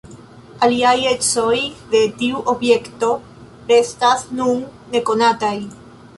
Aliaj 0.67 0.93
ecoj 1.09 1.57
de 1.91 2.01
tiu 2.23 2.41
objekto 2.55 3.11
restas 3.75 4.27
nun 4.41 4.67
nekonataj. 4.97 5.55